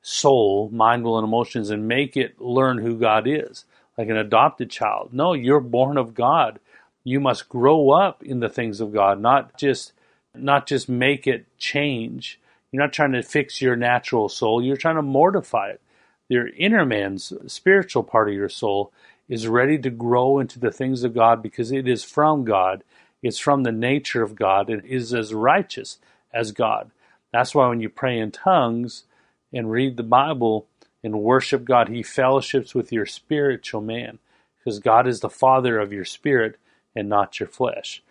[0.02, 3.64] soul, mind, will, and emotions and make it learn who God is
[3.96, 5.14] like an adopted child.
[5.14, 6.60] No, you're born of God.
[7.02, 9.94] You must grow up in the things of God, not just
[10.34, 12.38] not just make it change.
[12.70, 14.62] You're not trying to fix your natural soul.
[14.62, 15.80] You're trying to mortify it.
[16.28, 18.92] Your inner man's spiritual part of your soul
[19.28, 22.84] is ready to grow into the things of God because it is from God.
[23.22, 24.70] It's from the nature of God.
[24.70, 25.98] It is as righteous
[26.32, 26.90] as God.
[27.32, 29.04] That's why when you pray in tongues
[29.52, 30.66] and read the Bible,
[31.02, 34.18] and worship God, He fellowships with your spiritual man
[34.58, 36.58] because God is the Father of your spirit
[36.94, 38.02] and not your flesh.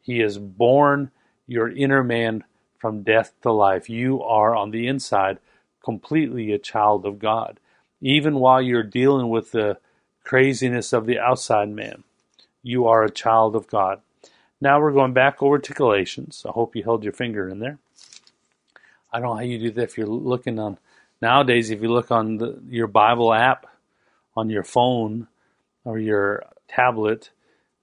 [0.00, 1.10] He has born
[1.46, 2.44] your inner man
[2.78, 3.88] from death to life.
[3.88, 5.38] You are on the inside
[5.84, 7.60] completely a child of God,
[8.00, 9.78] even while you're dealing with the
[10.24, 12.02] craziness of the outside man.
[12.62, 14.00] You are a child of God.
[14.60, 16.44] Now we're going back over to Galatians.
[16.48, 17.78] I hope you held your finger in there.
[19.12, 20.78] I don't know how you do that if you're looking on
[21.20, 23.66] nowadays, if you look on the, your Bible app
[24.36, 25.28] on your phone
[25.84, 27.30] or your tablet,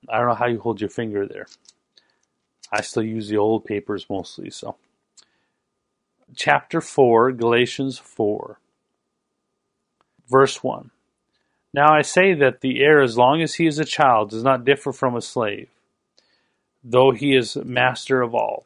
[0.09, 1.47] I don't know how you hold your finger there.
[2.73, 4.49] I still use the old papers mostly.
[4.49, 4.77] So,
[6.35, 8.59] chapter 4, Galatians 4,
[10.29, 10.91] verse 1.
[11.73, 14.65] Now I say that the heir, as long as he is a child, does not
[14.65, 15.69] differ from a slave,
[16.83, 18.65] though he is master of all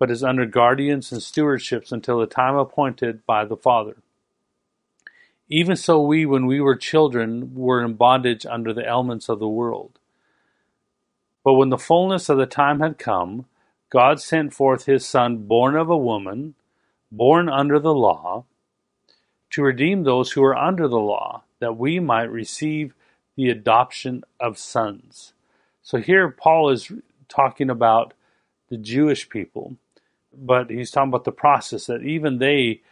[0.00, 3.98] but is under guardians and stewardships until the time appointed by the Father.
[5.50, 9.48] Even so, we, when we were children, were in bondage under the elements of the
[9.48, 9.99] world.
[11.44, 13.46] But when the fullness of the time had come,
[13.90, 16.54] God sent forth his Son, born of a woman,
[17.12, 18.44] born under the law,
[19.50, 22.94] to redeem those who are under the law, that we might receive
[23.36, 25.32] the adoption of sons.
[25.82, 26.92] So here Paul is
[27.28, 28.14] talking about
[28.70, 29.76] the Jewish people
[30.36, 32.82] but he's talking about the process that even they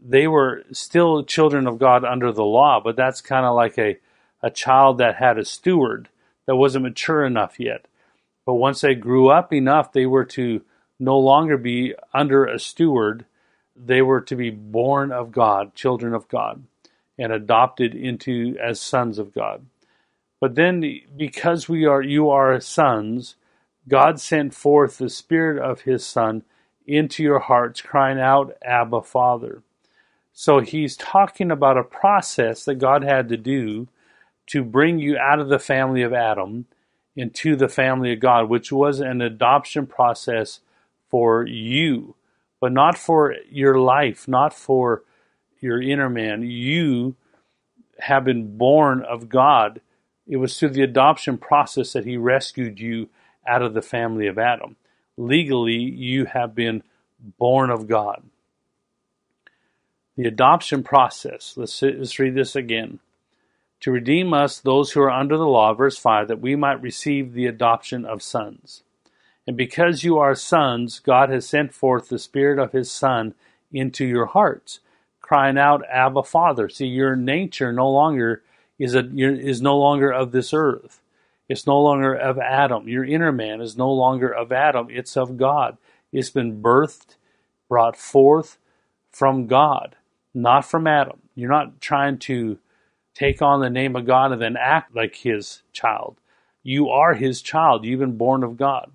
[0.00, 3.98] they were still children of God under the law, but that's kind of like a
[4.42, 6.08] a child that had a steward
[6.46, 7.86] that wasn't mature enough yet.
[8.46, 10.62] But once they grew up enough, they were to
[10.98, 13.24] no longer be under a steward.
[13.76, 16.64] They were to be born of God, children of God,
[17.18, 19.66] and adopted into as sons of God.
[20.40, 20.82] But then
[21.16, 23.36] because we are you are sons,
[23.88, 26.44] God sent forth the spirit of his son
[26.86, 29.62] into your hearts, crying out, Abba, Father.
[30.32, 33.88] So he's talking about a process that God had to do
[34.46, 36.66] to bring you out of the family of Adam
[37.16, 40.60] into the family of God, which was an adoption process
[41.08, 42.14] for you,
[42.60, 45.02] but not for your life, not for
[45.60, 46.42] your inner man.
[46.42, 47.16] You
[47.98, 49.80] have been born of God.
[50.26, 53.08] It was through the adoption process that He rescued you
[53.46, 54.76] out of the family of Adam.
[55.16, 56.82] Legally, you have been
[57.38, 58.22] born of God.
[60.16, 61.54] The adoption process.
[61.56, 63.00] Let's, let's read this again.
[63.80, 67.32] To redeem us, those who are under the law, verse 5, that we might receive
[67.32, 68.82] the adoption of sons.
[69.46, 73.34] And because you are sons, God has sent forth the Spirit of His Son
[73.72, 74.80] into your hearts
[75.30, 76.68] crying out, Abba, Father.
[76.68, 78.42] See, your nature no longer
[78.80, 81.00] is a is no longer of this earth.
[81.48, 82.88] It's no longer of Adam.
[82.88, 84.88] Your inner man is no longer of Adam.
[84.90, 85.78] It's of God.
[86.12, 87.14] It's been birthed,
[87.68, 88.58] brought forth
[89.12, 89.94] from God,
[90.34, 91.20] not from Adam.
[91.36, 92.58] You're not trying to
[93.14, 96.16] take on the name of God and then act like His child.
[96.62, 97.84] You are His child.
[97.84, 98.90] You've been born of God.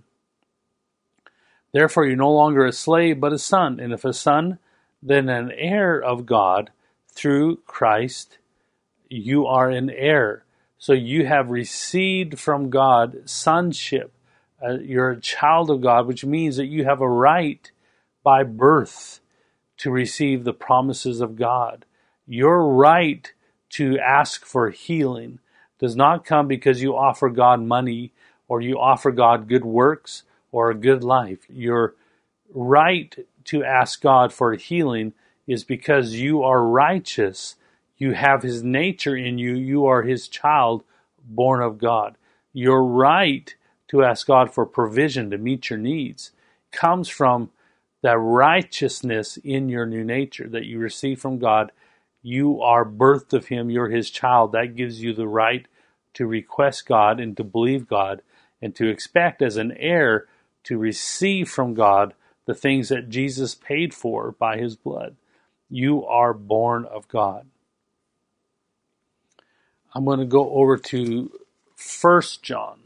[1.71, 3.79] Therefore, you're no longer a slave, but a son.
[3.79, 4.59] And if a son,
[5.03, 6.71] then an heir of God
[7.11, 8.37] through Christ.
[9.09, 10.45] You are an heir.
[10.77, 14.13] So you have received from God sonship.
[14.63, 17.71] Uh, you're a child of God, which means that you have a right
[18.23, 19.19] by birth
[19.77, 21.85] to receive the promises of God.
[22.25, 23.31] Your right
[23.77, 25.39] to ask for healing
[25.79, 28.13] does not come because you offer God money
[28.47, 31.39] or you offer God good works or a good life.
[31.49, 31.95] Your
[32.53, 35.13] right to ask God for healing
[35.47, 37.55] is because you are righteous.
[37.97, 39.55] You have His nature in you.
[39.55, 40.83] You are His child,
[41.23, 42.17] born of God.
[42.53, 43.53] Your right
[43.89, 46.31] to ask God for provision to meet your needs
[46.71, 47.49] comes from
[48.01, 51.71] that righteousness in your new nature that you receive from God.
[52.25, 53.69] You are birthed of Him.
[53.69, 54.51] You're His child.
[54.51, 55.67] That gives you the right
[56.15, 58.23] to request God and to believe God
[58.61, 60.25] and to expect as an heir
[60.63, 65.15] to receive from God the things that Jesus paid for by his blood.
[65.69, 67.45] You are born of God.
[69.93, 71.31] I'm going to go over to
[72.01, 72.79] 1 John.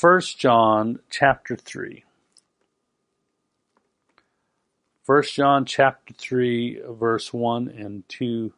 [0.00, 2.04] 1 John chapter 3.
[5.04, 8.52] 1 John chapter 3 verse 1 and 2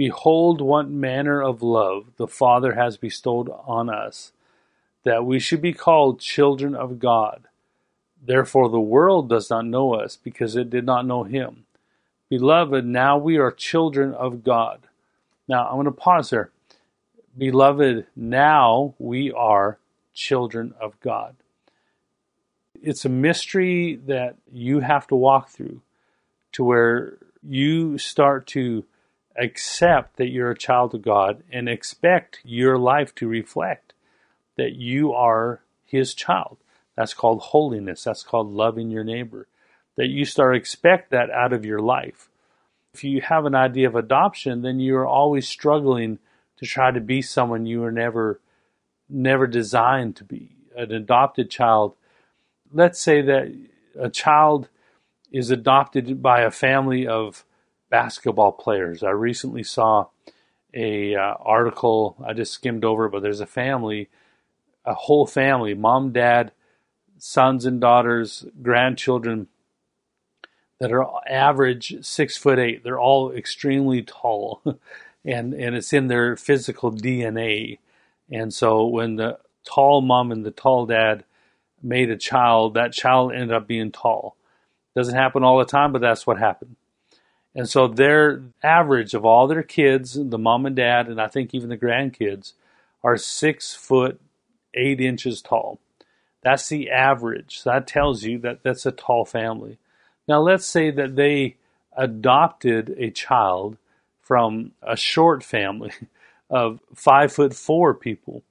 [0.00, 4.32] Behold, what manner of love the Father has bestowed on us,
[5.04, 7.42] that we should be called children of God.
[8.24, 11.66] Therefore, the world does not know us, because it did not know Him.
[12.30, 14.88] Beloved, now we are children of God.
[15.46, 16.50] Now, I'm going to pause there.
[17.36, 19.78] Beloved, now we are
[20.14, 21.36] children of God.
[22.82, 25.82] It's a mystery that you have to walk through
[26.52, 28.84] to where you start to
[29.36, 33.92] accept that you're a child of God and expect your life to reflect
[34.56, 36.58] that you are His child.
[36.96, 38.04] That's called holiness.
[38.04, 39.46] That's called loving your neighbor.
[39.96, 42.28] That you start expect that out of your life.
[42.92, 46.18] If you have an idea of adoption, then you're always struggling
[46.58, 48.40] to try to be someone you were never
[49.08, 50.50] never designed to be.
[50.76, 51.94] An adopted child.
[52.72, 53.52] Let's say that
[53.98, 54.68] a child
[55.32, 57.44] is adopted by a family of
[57.90, 59.02] basketball players.
[59.02, 60.06] I recently saw
[60.72, 62.16] a uh, article.
[62.24, 64.08] I just skimmed over, but there's a family,
[64.84, 66.52] a whole family, mom, dad,
[67.18, 69.48] sons and daughters, grandchildren
[70.78, 72.82] that are average six foot eight.
[72.82, 74.62] They're all extremely tall,
[75.24, 77.78] and and it's in their physical DNA.
[78.30, 81.24] And so when the tall mom and the tall dad
[81.82, 84.36] made a child, that child ended up being tall.
[84.94, 86.76] Doesn't happen all the time, but that's what happened.
[87.54, 91.54] And so their average of all their kids, the mom and dad, and I think
[91.54, 92.52] even the grandkids,
[93.02, 94.20] are six foot
[94.74, 95.78] eight inches tall.
[96.42, 97.60] That's the average.
[97.60, 99.78] So that tells you that that's a tall family.
[100.28, 101.56] Now let's say that they
[101.96, 103.76] adopted a child
[104.20, 105.92] from a short family
[106.50, 108.42] of five foot four people.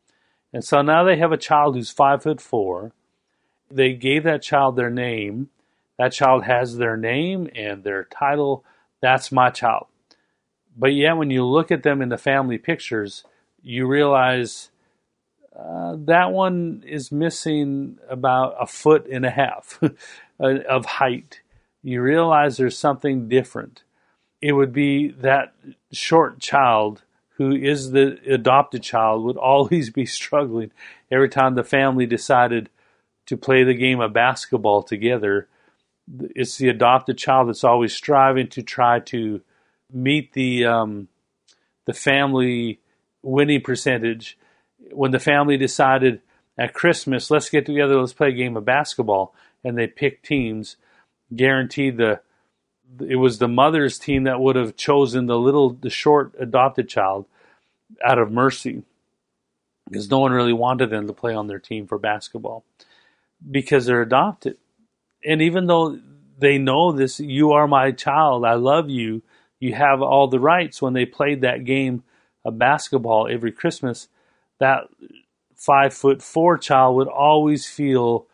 [0.52, 2.92] And so now they have a child who's five foot four.
[3.72, 5.50] They gave that child their name.
[5.98, 8.64] That child has their name and their title
[9.02, 9.88] that's my child.
[10.78, 13.24] But yet, when you look at them in the family pictures,
[13.62, 14.72] you realize
[15.58, 19.82] uh, that one is missing about a foot and a half
[20.40, 21.42] of height.
[21.84, 23.84] You realize there's something different.
[24.42, 25.54] It would be that
[25.92, 27.04] short child
[27.36, 30.72] who is the adopted child would always be struggling
[31.12, 32.70] every time the family decided
[33.30, 35.48] to play the game of basketball together.
[36.36, 39.42] It's the adopted child that's always striving to try to
[39.94, 41.08] meet the um,
[41.86, 42.80] the family
[43.22, 44.38] winning percentage.
[44.92, 46.22] When the family decided
[46.58, 50.76] at Christmas, let's get together, let's play a game of basketball, and they picked teams,
[51.36, 52.22] guaranteed the
[53.08, 57.28] it was the mother's team that would have chosen the little the short adopted child
[58.04, 58.82] out of mercy
[59.88, 62.66] because no one really wanted them to play on their team for basketball
[63.50, 64.58] because they're adopted.
[65.24, 66.00] And even though
[66.38, 69.22] they know this, you are my child, I love you,
[69.60, 72.04] you have all the rights when they played that game
[72.46, 74.08] of basketball every Christmas,
[74.60, 74.88] that
[75.56, 78.26] five foot four child would always feel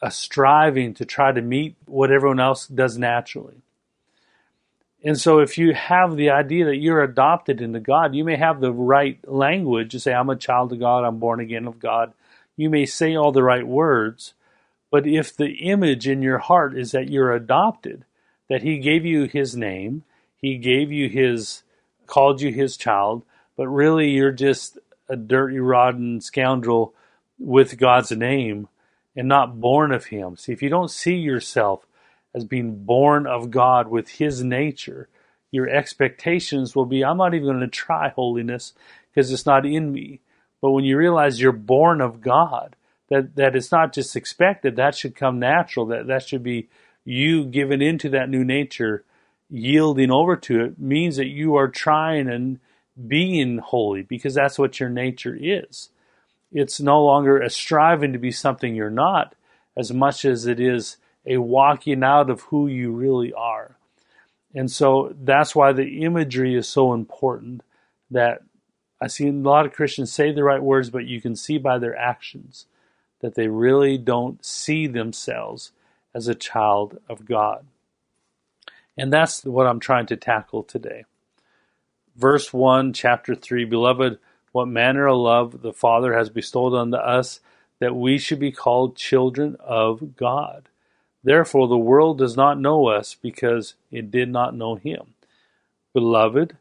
[0.00, 3.62] a striving to try to meet what everyone else does naturally.
[5.02, 8.60] And so, if you have the idea that you're adopted into God, you may have
[8.60, 12.14] the right language to say, I'm a child of God, I'm born again of God.
[12.56, 14.34] You may say all the right words,
[14.90, 18.04] but if the image in your heart is that you're adopted,
[18.48, 20.04] that He gave you His name,
[20.36, 21.62] He gave you His,
[22.06, 23.22] called you His child,
[23.56, 24.78] but really you're just
[25.08, 26.94] a dirty, rotten scoundrel
[27.38, 28.68] with God's name
[29.16, 30.36] and not born of Him.
[30.36, 31.86] See, if you don't see yourself
[32.34, 35.08] as being born of God with His nature,
[35.50, 38.74] your expectations will be, I'm not even going to try holiness
[39.10, 40.20] because it's not in me.
[40.60, 42.76] But when you realize you're born of God,
[43.10, 46.68] that that it's not just expected that should come natural that that should be
[47.04, 49.04] you given into that new nature
[49.50, 52.58] yielding over to it means that you are trying and
[53.06, 55.90] being holy because that's what your nature is.
[56.52, 59.34] It's no longer a striving to be something you're not
[59.76, 60.96] as much as it is
[61.26, 63.76] a walking out of who you really are.
[64.54, 67.62] And so that's why the imagery is so important
[68.10, 68.42] that
[69.04, 71.76] I see a lot of Christians say the right words, but you can see by
[71.76, 72.64] their actions
[73.20, 75.72] that they really don't see themselves
[76.14, 77.66] as a child of God.
[78.96, 81.04] And that's what I'm trying to tackle today.
[82.16, 84.18] Verse 1, chapter 3 Beloved,
[84.52, 87.40] what manner of love the Father has bestowed unto us
[87.80, 90.70] that we should be called children of God.
[91.22, 95.12] Therefore, the world does not know us because it did not know Him.
[95.92, 96.56] Beloved,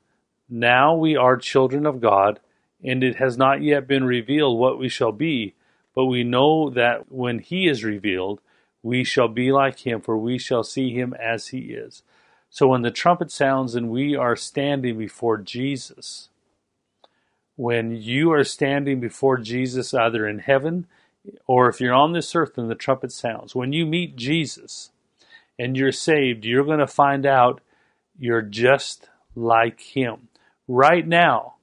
[0.54, 2.40] now we are children of God,
[2.84, 5.56] and it has not yet been revealed what we shall be.
[5.96, 8.40] But we know that when he is revealed,
[8.84, 12.04] we shall be like him, for we shall see him as he is.
[12.52, 16.30] So when the trumpet sounds and we are standing before Jesus,
[17.56, 20.86] when you are standing before Jesus, either in heaven
[21.48, 24.92] or if you're on this earth and the trumpet sounds, when you meet Jesus
[25.58, 27.60] and you're saved, you're going to find out
[28.20, 30.28] you're just like him.
[30.68, 31.56] Right now,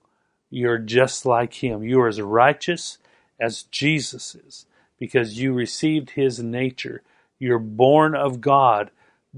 [0.51, 1.82] you're just like him.
[1.82, 2.98] You are as righteous
[3.40, 4.66] as Jesus is
[4.98, 7.03] because you received his nature.
[7.38, 8.90] You're born of God.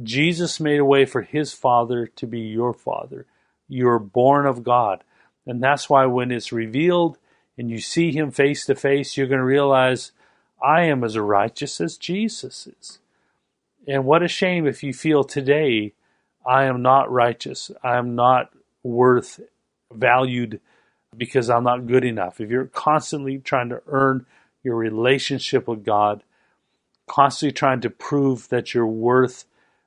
[0.03, 3.27] Jesus made a way for his Father to be your Father.
[3.69, 5.05] You're born of God.
[5.47, 7.19] And that's why when it's revealed
[7.57, 10.13] and you see him face to face, you're going to realize,
[10.63, 12.99] I am as righteous as Jesus is.
[13.87, 15.93] And what a shame if you feel today,
[16.47, 17.71] I am not righteous.
[17.83, 18.53] I am not
[18.83, 19.41] worth,
[19.93, 20.61] valued
[21.17, 24.27] because I'm not good enough, if you're constantly trying to earn
[24.63, 26.23] your relationship with God,
[27.07, 29.45] constantly trying to prove that you're worth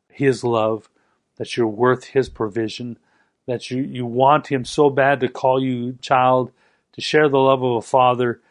[0.10, 0.90] His love,
[1.38, 3.00] that you're worth His provision,
[3.48, 6.52] that you, you want Him so bad to call you child,
[6.94, 8.42] to share the love of a father,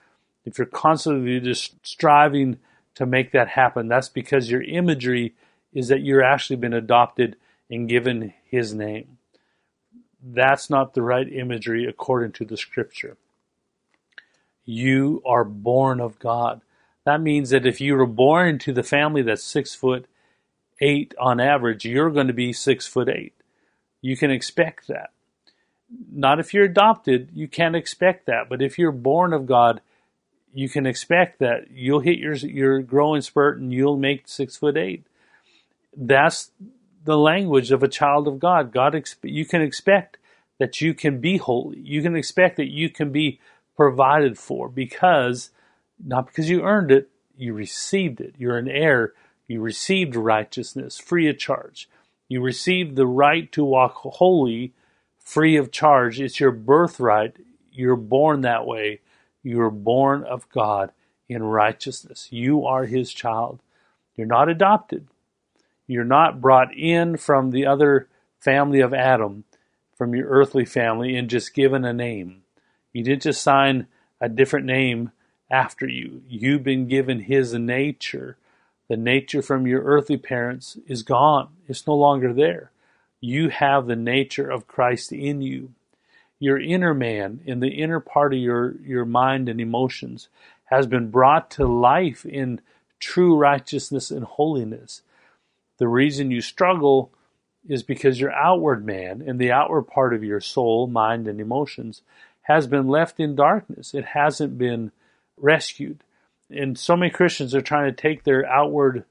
[0.45, 2.59] if you're constantly just striving
[2.95, 5.35] to make that happen, that's because your imagery
[5.73, 7.37] is that you're actually been adopted
[7.71, 9.19] and given His name.
[10.27, 13.19] That's not the right imagery according to the scripture.
[14.65, 16.63] You are born of God.
[17.05, 20.07] That means that if you were born into the family that's six foot
[20.81, 23.35] eight on average, you're going to be six foot eight.
[24.01, 25.11] You can expect that.
[26.11, 28.49] Not if you're adopted, you can't expect that.
[28.49, 29.83] But if you're born of God,
[30.55, 34.79] you can expect that you'll hit your your growing spurt and you'll make six foot
[34.79, 35.05] eight.
[35.95, 36.51] That's
[37.05, 38.73] the language of a child of God.
[38.73, 40.17] God, you can expect
[40.59, 41.79] that you can be holy.
[41.81, 43.41] You can expect that you can be
[43.77, 45.51] provided for because,
[46.03, 48.35] not because you earned it, you received it.
[48.39, 49.13] You're an heir.
[49.47, 51.89] You received righteousness free of charge.
[52.29, 54.73] You received the right to walk holy
[55.19, 56.21] free of charge.
[56.21, 57.37] It's your birthright.
[57.71, 59.01] You're born that way.
[59.43, 60.93] You're born of God
[61.29, 62.29] in righteousness.
[62.31, 63.61] You are His child.
[64.17, 65.09] You're not adopted.
[65.87, 68.09] You're not brought in from the other
[68.39, 69.45] family of Adam,
[69.97, 72.43] from your earthly family, and just given a name.
[72.93, 73.87] You didn't just sign
[74.21, 75.13] a different name
[75.51, 76.23] after you.
[76.29, 78.37] You've been given His nature.
[78.89, 81.49] The nature from your earthly parents is gone.
[81.69, 82.71] It's no longer there.
[83.21, 85.73] You have the nature of Christ in you.
[86.39, 90.29] Your inner man, in the inner part of your, your mind and emotions,
[90.67, 92.61] has been brought to life in
[92.99, 95.03] true righteousness and holiness.
[95.85, 97.13] The reason you struggle
[97.69, 102.01] is because your outward man and the outward part of your soul, mind, and emotions
[102.45, 103.93] has been left in darkness.
[103.93, 104.93] It hasn't been
[105.37, 106.03] rescued.
[106.49, 109.05] And so many Christians are trying to take their outward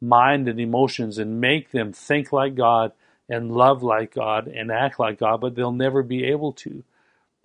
[0.00, 2.90] mind and emotions and make them think like God
[3.28, 6.82] and love like God and act like God, but they'll never be able to.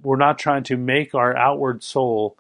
[0.02, 2.36] We're not trying to make our outward soul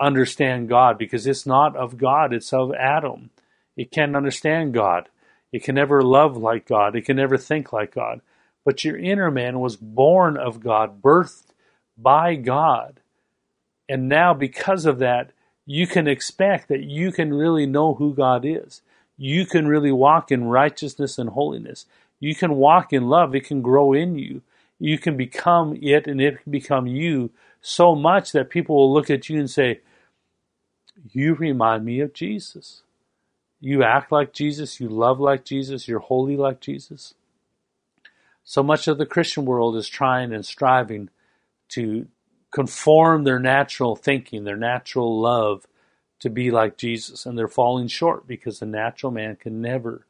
[0.00, 3.28] understand God because it's not of God, it's of Adam.
[3.76, 5.10] It can't understand God.
[5.52, 6.94] It can never love like God.
[6.94, 8.20] It can never think like God.
[8.64, 11.46] But your inner man was born of God, birthed
[11.96, 13.00] by God.
[13.88, 15.32] And now, because of that,
[15.66, 18.82] you can expect that you can really know who God is.
[19.16, 21.86] You can really walk in righteousness and holiness.
[22.20, 23.34] You can walk in love.
[23.34, 24.42] It can grow in you.
[24.78, 27.30] You can become it and it can become you
[27.60, 29.80] so much that people will look at you and say,
[31.12, 32.82] You remind me of Jesus.
[33.60, 34.80] You act like Jesus.
[34.80, 35.86] You love like Jesus.
[35.86, 37.14] You're holy like Jesus.
[38.42, 41.10] So much of the Christian world is trying and striving
[41.70, 42.08] to
[42.50, 45.66] conform their natural thinking, their natural love
[46.20, 47.26] to be like Jesus.
[47.26, 50.06] And they're falling short because the natural man can never,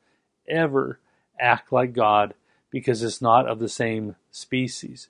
[0.49, 0.99] ever
[1.39, 2.35] act like God
[2.71, 5.09] because it's not of the same species.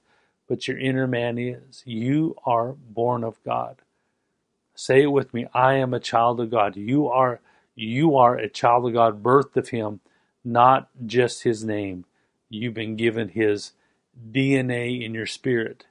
[0.48, 1.82] But your inner man is.
[1.84, 3.76] You are born of God.
[4.74, 5.46] Say it with me.
[5.52, 6.76] I am a child of God.
[6.76, 7.40] You are
[7.74, 10.00] you are a child of God, birthed of him,
[10.44, 12.04] not just his name.
[12.48, 13.72] You've been given his
[14.30, 15.86] DNA in your spirit.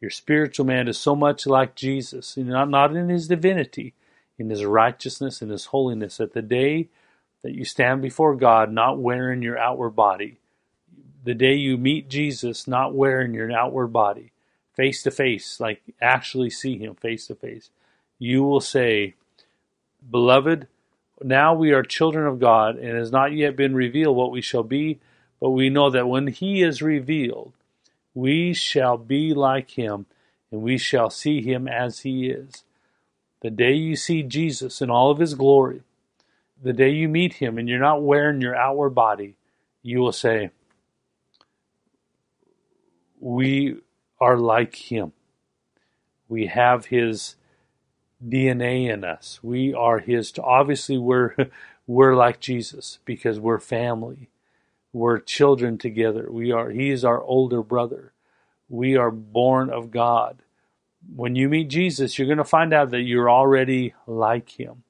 [0.00, 3.94] Your spiritual man is so much like Jesus, not, not in his divinity,
[4.38, 6.88] in his righteousness and his holiness, that the day
[7.42, 10.38] that you stand before God not wearing your outward body,
[11.24, 14.32] the day you meet Jesus not wearing your outward body,
[14.74, 17.70] face to face, like actually see him face to face,
[18.18, 19.14] you will say,
[20.10, 20.68] Beloved,
[21.24, 24.42] now we are children of God, and it has not yet been revealed what we
[24.42, 25.00] shall be,
[25.40, 27.54] but we know that when he is revealed,
[28.12, 30.04] we shall be like him,
[30.52, 32.64] and we shall see him as he is.
[33.40, 35.80] The day you see Jesus in all of his glory,
[36.62, 39.36] the day you meet him and you're not wearing your outward body,
[39.82, 40.50] you will say,
[43.18, 43.78] We
[44.20, 45.12] are like him.
[46.28, 47.36] We have his
[48.26, 49.40] DNA in us.
[49.42, 50.32] We are his.
[50.32, 51.34] To, Obviously, we're
[51.86, 54.30] we're like Jesus because we're family.
[54.92, 56.28] We're children together.
[56.30, 58.12] We are, he is our older brother.
[58.68, 60.38] We are born of God.
[61.14, 64.84] When you meet Jesus, you're going to find out that you're already like him.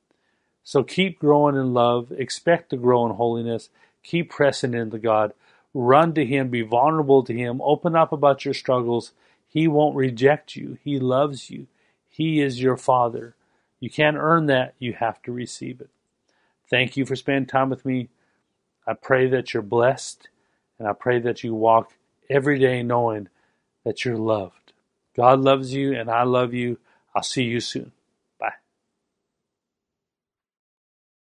[0.63, 2.13] So keep growing in love.
[2.13, 3.71] Expect to grow in holiness.
[4.03, 5.33] Keep pressing into God.
[5.73, 6.51] Run to him.
[6.51, 7.61] Be vulnerable to him.
[7.63, 9.13] Open up about your struggles.
[9.49, 10.79] He won't reject you.
[10.85, 11.67] He loves you.
[12.15, 13.35] He is your father.
[13.81, 14.75] You can't earn that.
[14.79, 15.91] You have to receive it.
[16.71, 18.09] Thank you for spending time with me.
[18.87, 20.29] I pray that you're blessed,
[20.79, 21.93] and I pray that you walk
[22.31, 23.29] every day knowing
[23.85, 24.73] that you're loved.
[25.17, 26.79] God loves you, and I love you.
[27.17, 27.91] I'll see you soon.